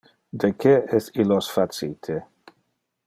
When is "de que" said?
0.43-0.71